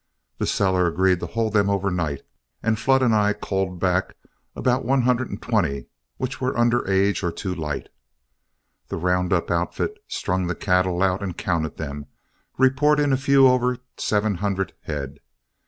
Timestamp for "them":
1.53-1.69, 11.77-12.07